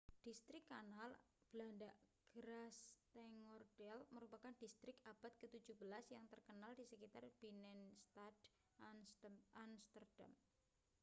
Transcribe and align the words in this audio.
distrik 0.27 0.65
kanal 0.73 1.11
belanda: 1.53 1.91
grachtengordel 2.37 3.99
merupakan 4.15 4.49
distrik 4.63 4.97
abad 5.11 5.29
ke-17 5.39 5.81
yang 6.17 6.25
terkenal 6.33 6.71
di 6.79 6.85
sekitar 6.91 7.21
binnenstad 7.39 8.33
amsterdam 8.81 10.33